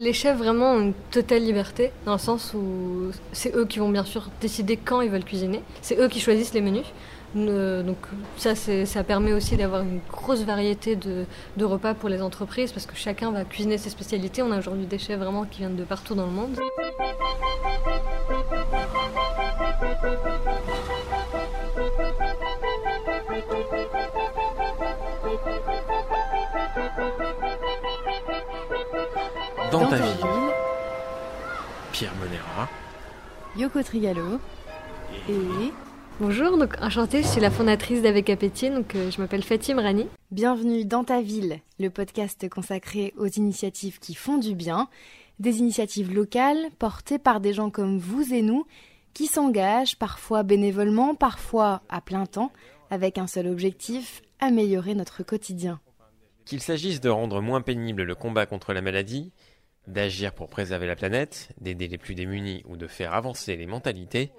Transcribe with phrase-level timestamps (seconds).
[0.00, 3.88] Les chefs vraiment ont une totale liberté, dans le sens où c'est eux qui vont
[3.88, 6.86] bien sûr décider quand ils veulent cuisiner, c'est eux qui choisissent les menus.
[7.34, 7.96] Donc
[8.36, 11.24] ça, ça permet aussi d'avoir une grosse variété de,
[11.56, 14.40] de, repas pour les entreprises parce que chacun va cuisiner ses spécialités.
[14.40, 16.56] On a aujourd'hui des chefs vraiment qui viennent de partout dans le monde.
[29.72, 30.16] Dans, ta, ville.
[31.92, 32.68] Pierre Monera.
[33.56, 34.38] Yoko Trigalo.
[35.28, 35.72] Et...
[36.20, 40.06] Bonjour, donc enchantée, je suis la fondatrice d'Avec Appétit, donc euh, je m'appelle Fatim Rani.
[40.30, 44.88] Bienvenue dans ta ville, le podcast consacré aux initiatives qui font du bien,
[45.38, 48.64] des initiatives locales portées par des gens comme vous et nous,
[49.12, 52.52] qui s'engagent parfois bénévolement, parfois à plein temps,
[52.90, 55.78] avec un seul objectif, améliorer notre quotidien.
[56.46, 59.32] Qu'il s'agisse de rendre moins pénible le combat contre la maladie,
[59.88, 64.30] d'agir pour préserver la planète, d'aider les plus démunis ou de faire avancer les mentalités,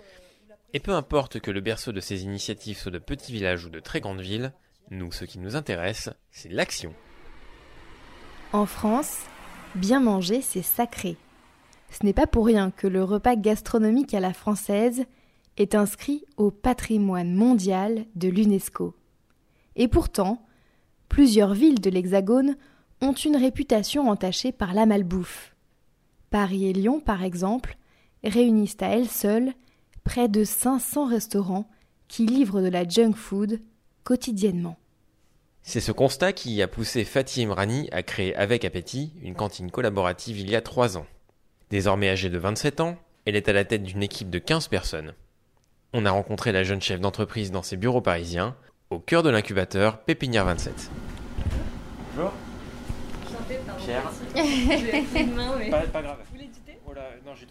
[0.74, 3.80] et peu importe que le berceau de ces initiatives soit de petits villages ou de
[3.80, 4.54] très grandes villes,
[4.92, 6.94] nous, ce qui nous intéresse, c'est l'action.
[8.54, 9.26] En France,
[9.76, 11.18] bien manger, c'est sacré.
[11.92, 15.06] Ce n'est pas pour rien que le repas gastronomique à la française
[15.58, 18.96] est inscrit au patrimoine mondial de l'UNESCO.
[19.76, 20.46] Et pourtant,
[21.10, 22.56] plusieurs villes de l'Hexagone
[23.02, 25.56] ont une réputation entachée par la malbouffe.
[26.30, 27.78] Paris et Lyon, par exemple,
[28.24, 29.54] réunissent à elles seules
[30.04, 31.70] près de 500 restaurants
[32.08, 33.62] qui livrent de la junk food
[34.04, 34.78] quotidiennement.
[35.62, 40.40] C'est ce constat qui a poussé Fatih Imrani à créer avec appétit une cantine collaborative
[40.40, 41.06] il y a trois ans.
[41.70, 45.14] Désormais âgée de 27 ans, elle est à la tête d'une équipe de 15 personnes.
[45.94, 48.56] On a rencontré la jeune chef d'entreprise dans ses bureaux parisiens,
[48.90, 50.90] au cœur de l'incubateur Pépinière 27.
[52.16, 52.32] Bonjour.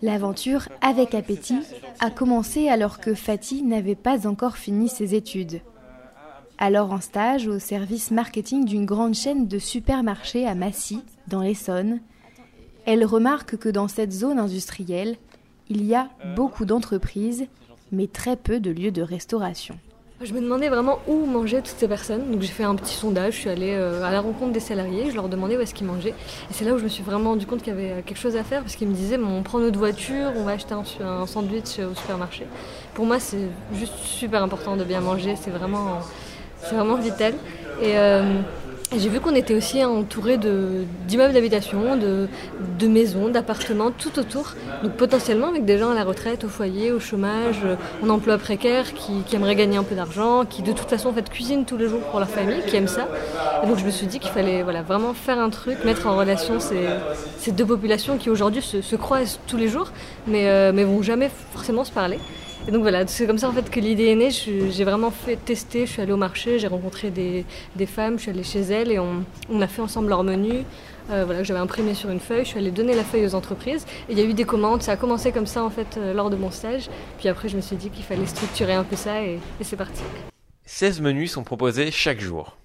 [0.02, 1.60] L'aventure avec appétit
[2.00, 5.60] a commencé alors que Fatih n'avait pas encore fini ses études.
[6.58, 12.00] Alors en stage au service marketing d'une grande chaîne de supermarchés à Massy, dans l'Essonne,
[12.84, 15.16] elle remarque que dans cette zone industrielle,
[15.68, 17.46] il y a beaucoup d'entreprises,
[17.92, 19.78] mais très peu de lieux de restauration.
[20.20, 22.32] Je me demandais vraiment où mangeaient toutes ces personnes.
[22.32, 25.10] Donc j'ai fait un petit sondage, je suis allée euh, à la rencontre des salariés,
[25.10, 26.14] je leur demandais où est-ce qu'ils mangeaient.
[26.50, 28.34] Et c'est là où je me suis vraiment rendu compte qu'il y avait quelque chose
[28.34, 31.78] à faire parce qu'ils me disaient on prend notre voiture, on va acheter un, sandwich
[31.78, 32.48] au supermarché.
[32.94, 36.00] Pour moi c'est juste super important de bien manger, c'est vraiment,
[36.72, 37.34] vraiment vital.
[37.80, 38.40] Euh,
[38.96, 44.54] j'ai vu qu'on était aussi entouré d'immeubles d'habitation, de, maisons, d'appartements tout autour.
[44.82, 48.38] Donc potentiellement avec des gens à la retraite, au foyer, au chômage, euh, en emploi
[48.38, 51.66] précaire, qui, qui aimeraient gagner un peu d'argent, qui de toute façon en fait cuisinent
[51.66, 53.08] tous les jours pour leur famille, qui aiment ça.
[53.62, 56.16] Et donc je me suis dit qu'il fallait voilà, vraiment faire un truc, mettre en
[56.16, 59.90] relation ces, deux populations qui aujourd'hui se, se, croisent tous les jours,
[60.26, 62.18] mais, euh, vont jamais forcément se parler.
[62.68, 64.30] Et donc voilà, c'est comme ça en fait que l'idée est née.
[64.30, 67.46] J'ai vraiment fait tester, je suis allée au marché, j'ai rencontré des,
[67.86, 69.24] femmes, je suis allée chez elles et on,
[69.62, 70.64] a fait ensemble leur menu.
[71.10, 73.86] Euh, voilà, j'avais imprimé sur une feuille, je suis allée donner la feuille aux entreprises
[74.10, 76.12] et il y a eu des commandes, ça a commencé comme ça en fait euh,
[76.12, 76.90] lors de mon stage.
[77.16, 79.76] Puis après je me suis dit qu'il fallait structurer un peu ça et, et c'est
[79.76, 80.02] parti.
[80.66, 82.58] 16 menus sont proposés chaque jour.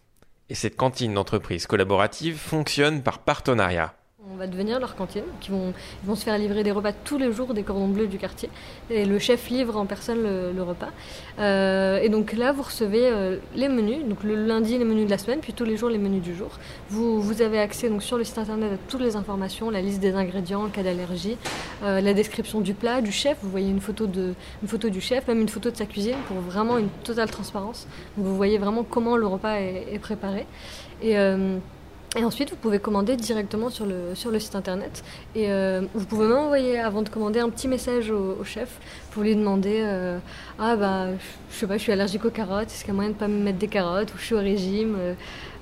[0.50, 3.94] Et cette cantine d'entreprise collaborative fonctionne par partenariat.
[4.32, 7.18] On va devenir leur cantine, qui vont, ils vont se faire livrer des repas tous
[7.18, 8.50] les jours des cordons bleus du quartier.
[8.90, 10.92] Et le chef livre en personne le, repas.
[11.40, 15.10] Euh, et donc là, vous recevez euh, les menus, donc le lundi les menus de
[15.10, 16.52] la semaine, puis tous les jours les menus du jour.
[16.90, 20.00] Vous, vous avez accès donc sur le site internet à toutes les informations, la liste
[20.00, 21.36] des ingrédients, le cas d'allergie,
[21.84, 23.38] euh, la description du plat, du chef.
[23.42, 26.16] Vous voyez une photo, de, une photo du chef, même une photo de sa cuisine
[26.30, 27.88] pour vraiment une totale transparence.
[28.16, 30.46] Donc vous voyez vraiment comment le repas est, est préparé.
[31.02, 31.18] Et
[32.16, 35.04] et ensuite, vous pouvez commander directement sur le, sur le site internet.
[35.34, 38.70] Et euh, vous pouvez même envoyer, avant de commander, un petit message au, chef
[39.12, 40.20] pour lui demander euh,
[40.60, 41.08] Ah, bah,
[41.52, 43.28] je sais pas, je suis allergique aux carottes, est-ce qu'il y a moyen de pas
[43.28, 45.16] me mettre des carottes Ou je suis au régime, euh,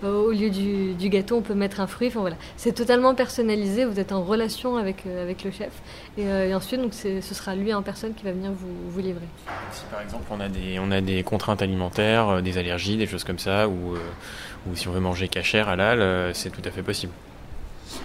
[0.03, 2.07] au lieu du, gâteau, on peut mettre un fruit.
[2.07, 5.71] Enfin voilà, c'est totalement personnalisé, vous êtes en relation avec, avec le chef.
[6.17, 9.27] Et, ensuite, donc, ce sera lui en personne qui va venir vous, livrer.
[9.71, 13.23] Si par exemple, on a des, on a des contraintes alimentaires, des allergies, des choses
[13.23, 13.95] comme ça, ou
[14.67, 16.01] ou si on veut manger cachère, halal,
[16.41, 17.13] c'est tout à fait possible.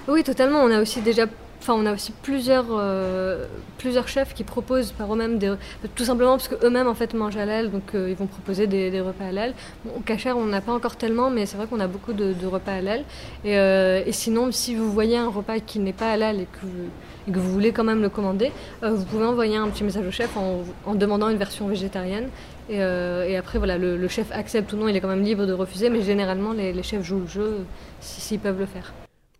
[0.08, 0.60] Oui, totalement.
[0.62, 1.26] On a aussi déjà
[1.60, 3.46] Enfin, on a aussi plusieurs, euh,
[3.78, 5.52] plusieurs chefs qui proposent par eux-mêmes des,
[5.94, 9.26] tout simplement parce qu'eux-mêmes en fait mangent halal, donc euh, ils vont proposer des, repas
[9.26, 9.54] halal.
[9.84, 12.34] Bon, au cachère, on n'a pas encore tellement, mais c'est vrai qu'on a beaucoup de,
[12.46, 13.04] repas halal.
[13.44, 17.32] Et, et, sinon, si vous voyez un repas qui n'est pas halal et que, vous,
[17.32, 18.52] que voulez quand même le commander,
[18.82, 22.28] vous pouvez envoyer un petit message au chef en, demandant une version végétarienne.
[22.70, 25.52] Euh, et, après, voilà, le, chef accepte ou non, il est quand même libre de
[25.52, 27.66] refuser, mais généralement, les, chefs jouent le jeu
[28.00, 28.92] s'ils peuvent le faire.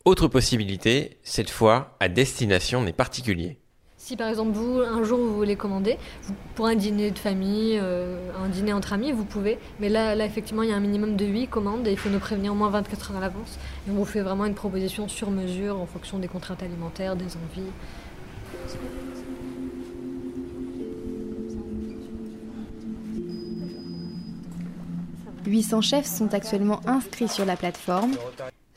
[0.06, 3.58] Autre possibilité, cette fois à destination des particuliers.
[3.96, 5.98] Si par exemple vous, un jour vous voulez commander,
[6.54, 9.58] pour un dîner de famille, euh, un dîner entre amis, vous pouvez.
[9.80, 12.08] Mais là, là effectivement, il y a un minimum de 8 commandes et il faut
[12.08, 13.58] nous prévenir au moins 24 heures à l'avance.
[13.88, 17.24] Et on vous fait vraiment une proposition sur mesure en fonction des contraintes alimentaires, des
[17.24, 17.72] envies.
[25.46, 28.12] 800 chefs sont actuellement inscrits sur la plateforme.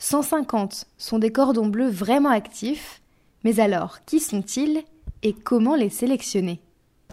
[0.00, 3.00] 150 sont des cordons bleus vraiment actifs.
[3.44, 4.82] Mais alors, qui sont-ils
[5.22, 6.60] et comment les sélectionner?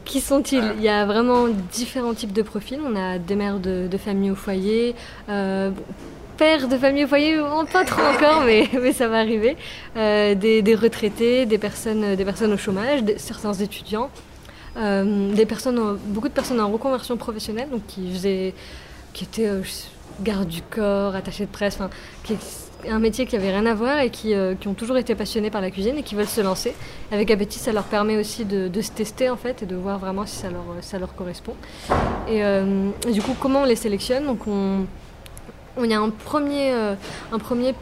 [0.05, 0.73] Qui sont-ils?
[0.77, 2.79] Il y a vraiment différents types de profils.
[2.83, 4.95] On a des mères de, famille au foyer,
[5.27, 5.71] euh,
[6.37, 7.37] pères de famille au foyer,
[7.71, 9.57] pas trop encore, mais, mais ça va arriver.
[9.97, 14.09] Euh, des, retraités, des personnes, des personnes au chômage, certains étudiants,
[14.77, 18.53] euh, des personnes, beaucoup de personnes en reconversion professionnelle, donc qui faisaient
[19.13, 19.63] qui était euh,
[20.21, 21.79] garde du corps, attaché de presse,
[22.23, 24.97] qui est un métier qui avait rien à voir et qui, euh, qui, ont toujours
[24.97, 26.74] été passionnés par la cuisine et qui veulent se lancer.
[27.12, 30.00] Avec Appétit, ça leur permet aussi de, de, se tester en fait et de voir
[30.00, 31.56] vraiment si ça leur, ça leur correspond.
[32.27, 34.25] Et, euh, du coup, comment on les sélectionne?
[34.25, 34.85] Donc on,
[35.77, 37.74] on a un premier, un premier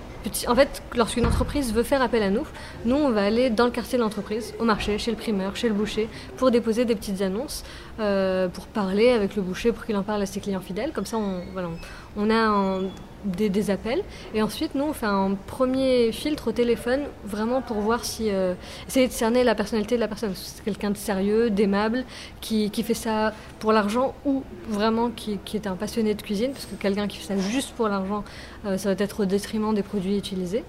[0.47, 2.45] en fait, lorsqu'une entreprise veut faire appel à nous,
[2.85, 5.67] nous, on va aller dans le quartier de l'entreprise, au marché, chez le primeur, chez
[5.67, 7.63] le boucher, pour déposer des petites annonces,
[7.99, 10.91] euh, pour parler avec le boucher, pour qu'il en parle à ses clients fidèles.
[10.91, 11.69] Comme ça, on, voilà,
[12.17, 12.81] on a un,
[13.25, 14.01] des, appels.
[14.33, 18.29] Et ensuite, nous, on fait un premier filtre au téléphone, vraiment pour voir si.
[18.29, 18.53] Euh,
[18.87, 20.31] essayer de cerner la personnalité de la personne.
[20.35, 22.05] C'est quelqu'un de sérieux, d'aimable,
[22.41, 26.51] qui, qui, fait ça pour l'argent ou vraiment qui, qui, est un passionné de cuisine,
[26.51, 28.23] parce que quelqu'un qui fait ça juste pour l'argent,
[28.65, 30.63] euh, ça va être au détriment des produits utilisés.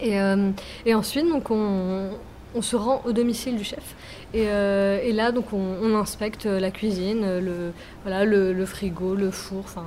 [0.00, 0.50] Et, euh,
[0.86, 2.10] et ensuite, donc, on
[2.54, 3.94] on se rend au domicile du chef.
[4.32, 7.72] Et, euh, là, donc, on, inspecte la cuisine, le,
[8.02, 9.84] voilà, le, frigo, le four, enfin,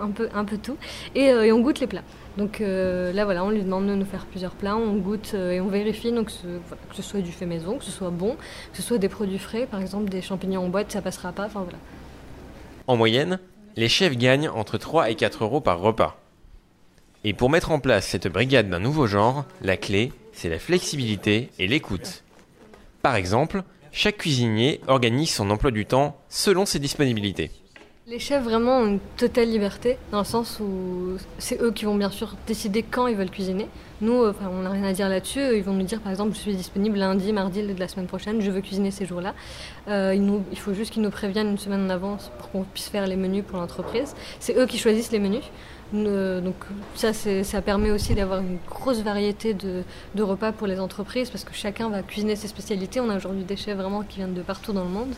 [0.00, 0.76] un, peu, tout.
[1.14, 2.02] Et, euh, on goûte les plats.
[2.36, 5.60] Donc euh, là, voilà, on lui demande de nous faire plusieurs plats, on goûte et
[5.60, 8.36] on vérifie donc, que ce soit du fait maison, que ce soit bon,
[8.70, 11.48] que ce soit des produits frais, par exemple des champignons en boîte, ça passera pas.
[12.86, 13.40] En moyenne,
[13.76, 16.18] les chefs gagnent entre 3 et 4 euros par repas.
[17.24, 21.50] Et pour mettre en place cette brigade d'un nouveau genre, la clé, c'est la flexibilité
[21.58, 22.24] et l'écoute.
[23.02, 27.50] Par exemple, chaque cuisinier organise son emploi du temps selon ses disponibilités.
[28.06, 31.94] Les chefs vraiment ont une totale liberté, dans le sens où c'est eux qui vont
[31.94, 33.68] bien sûr décider quand ils veulent cuisiner.
[34.00, 35.42] Nous, on n'a rien à dire là-dessus.
[35.54, 38.40] Ils vont nous dire par exemple, je suis disponible lundi, mardi de la semaine prochaine,
[38.40, 39.34] je veux cuisiner ces jours-là.
[39.88, 40.14] Euh,
[40.50, 43.16] il, faut juste qu'ils nous préviennent une semaine en avance pour qu'on puisse faire les
[43.16, 44.16] menus pour l'entreprise.
[44.38, 45.44] C'est eux qui choisissent les menus.
[45.94, 46.54] Euh, donc
[46.94, 49.82] ça, ça permet aussi d'avoir une grosse variété de,
[50.22, 53.00] repas pour les entreprises parce que chacun va cuisiner ses spécialités.
[53.00, 55.14] On a aujourd'hui des chefs vraiment qui viennent de partout dans le monde.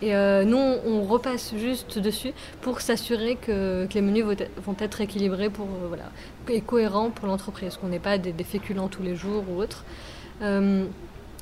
[0.00, 2.32] Et euh, nous, on, repasse juste dessus
[2.62, 6.04] pour s'assurer que, les menus vont être, équilibrés pour, euh, voilà,
[6.48, 9.84] et cohérents pour l'entreprise, qu'on n'ait pas des, féculents tous les jours ou autre.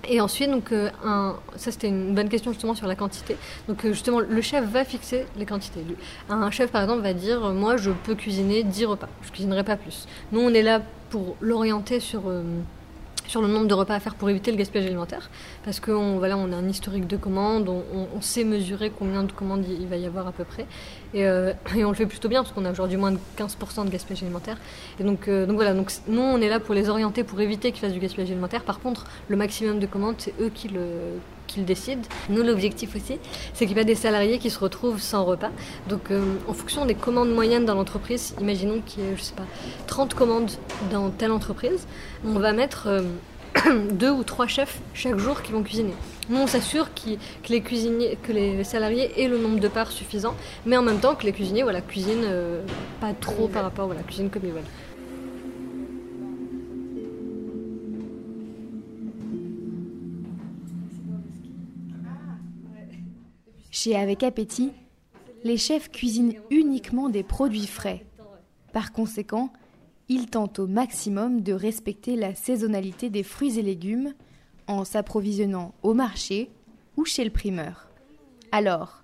[0.08, 0.90] Et ensuite, donc, euh,
[1.56, 3.37] ça c'était une bonne question justement sur la quantité.
[3.69, 5.81] Donc euh, justement, le chef va fixer les quantités.
[6.28, 9.62] Un chef par exemple va dire, euh, moi je peux cuisiner 10 repas, je cuisinerai
[9.62, 10.08] pas plus.
[10.32, 12.22] Nous on est là pour l'orienter sur
[13.32, 15.31] sur le nombre de repas à faire pour éviter le gaspillage alimentaire.
[15.64, 19.64] Parce qu'on voilà, on a un historique de commandes, on, sait mesurer combien de commandes
[19.67, 20.67] il, va y avoir à peu près.
[21.14, 23.90] Et, euh, on le fait plutôt bien parce qu'on a aujourd'hui moins de 15% de
[23.90, 24.58] gaspillage alimentaire.
[25.00, 27.73] Et donc, euh, donc voilà, donc nous on est là pour les orienter pour éviter
[27.73, 28.64] qu'ils fassent du gaspillage alimentaire.
[28.64, 30.82] Par contre, le maximum de commandes, c'est eux qui le,
[31.46, 32.02] qu'ils décident.
[32.28, 33.18] Nous, l'objectif aussi,
[33.54, 35.50] c'est qu'il y a des salariés qui se retrouvent sans repas.
[35.88, 39.35] Donc, euh, en fonction des commandes moyennes dans l'entreprise, imaginons qu'il y ait, je sais
[39.35, 39.47] pas,
[39.87, 40.50] 30 commandes
[40.90, 41.87] dans telle entreprise,
[42.25, 42.88] on va mettre
[43.92, 45.94] deux ou trois chefs chaque jour qui vont cuisiner.
[46.28, 47.11] Nous, on s'assure que
[47.49, 50.35] les cuisiniers, que les salariés aient le nombre de parts suffisant,
[50.66, 52.62] mais en même temps que les cuisiniers, voilà, cuisinent euh,
[53.00, 54.62] pas trop par rapport, voilà, cuisinent comme ils veulent.
[63.71, 64.71] Chez Avec Appétit,
[65.44, 68.04] les chefs cuisinent uniquement des produits frais.
[68.73, 69.50] Par conséquent,
[70.12, 74.12] ils tentent au maximum de respecter la saisonnalité des fruits et légumes
[74.66, 76.50] en s'approvisionnant au marché
[76.99, 77.88] ou chez le primeur.
[78.52, 79.02] Alors,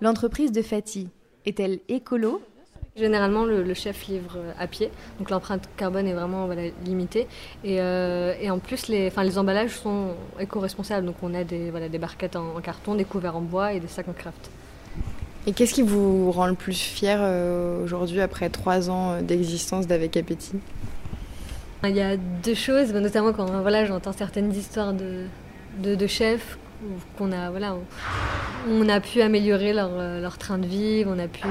[0.00, 1.08] l'entreprise de Fatih
[1.44, 2.40] est-elle écolo?
[2.94, 6.48] Généralement, le, chef livre à pied, donc l'empreinte carbone est vraiment
[6.84, 7.26] limitée.
[7.64, 12.94] Euh, et, en plus, les, emballages sont éco-responsables, donc on a des, barquettes en, carton,
[12.94, 14.52] des couverts en bois et des sacs en craft.
[15.46, 19.86] Et qu'est-ce qui vous rend le plus fier euh, aujourd'hui après trois ans euh, d'existence
[19.86, 20.58] d'Avec Appétit?
[21.82, 25.26] Il y a deux choses, notamment quand voilà, j'entends certaines histoires de,
[25.82, 26.56] de, chefs
[27.18, 27.76] qu'on a, voilà,
[28.70, 31.46] on, a pu améliorer leur, leur, train de vie, on a pu,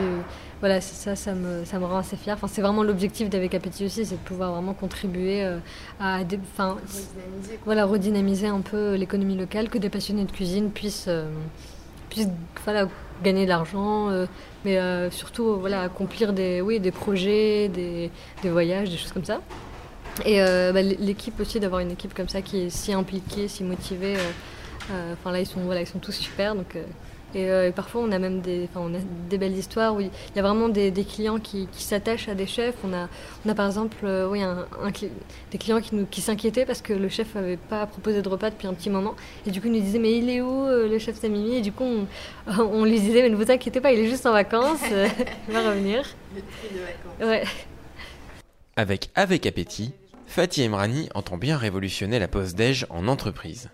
[0.59, 2.33] voilà, ça, ça me, ça me rend assez fière.
[2.33, 5.43] Enfin, c'est vraiment l'objectif d'Avec Appétit aussi, c'est de pouvoir vraiment contribuer
[5.99, 6.21] à,
[6.55, 11.09] enfin, redynamiser, voilà, redynamiser un peu l'économie locale, que des passionnés de cuisine puissent,
[12.09, 12.29] puissent
[12.63, 12.87] voilà,
[13.23, 14.25] gagner de l'argent, euh,
[14.65, 19.25] mais euh, surtout voilà, accomplir des, oui, des projets, des, des voyages, des choses comme
[19.25, 19.41] ça.
[20.25, 23.63] Et euh, bah, l'équipe aussi, d'avoir une équipe comme ça qui est si impliquée, si
[23.63, 24.15] motivée.
[25.13, 26.55] Enfin là, ils sont, voilà, ils sont tous super.
[26.55, 26.77] Donc,
[27.35, 28.99] euh, et, parfois, on a même des, on a
[29.29, 32.75] des belles histoires où il y a vraiment des, clients qui, s'attachent à des chefs.
[32.83, 33.07] On a,
[33.45, 34.65] on a par exemple euh, oui, un,
[35.51, 38.67] des clients qui, qui s'inquiétaient parce que le chef n'avait pas proposé de repas depuis
[38.67, 39.15] un petit moment.
[39.45, 41.55] Et du coup, ils nous disaient Mais il est où euh, le chef Samimi?
[41.55, 42.07] Et du coup, on,
[42.59, 44.81] on, lui disait Mais ne vous inquiétez pas, il est juste en vacances,
[45.47, 46.03] il va revenir.
[47.21, 47.43] Ouais.
[48.75, 49.93] Avec Avec Appétit,
[50.27, 53.69] Fatih Emrani entend bien révolutionner la pause déj en entreprise.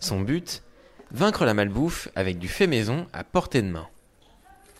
[0.00, 0.62] Son but
[1.12, 3.86] vaincre la malbouffe avec du fait maison à portée de main.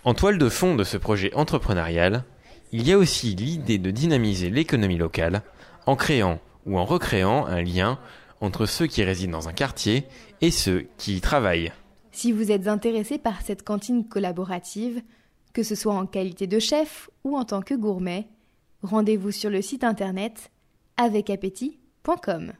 [0.05, 2.25] En toile de fond de ce projet entrepreneurial,
[2.73, 5.43] il y a aussi l'idée de dynamiser l'économie locale
[5.87, 7.99] en créant ou en recréant un lien
[8.41, 10.05] entre ceux qui résident dans un quartier
[10.41, 11.73] et ceux qui y travaillent.
[12.11, 15.03] Si vous êtes intéressé par cette cantine collaborative,
[15.53, 18.27] que ce soit en qualité de chef ou en tant que gourmet,
[18.83, 20.51] rendez-vous sur le site internet
[20.97, 22.53] avacappétit.com.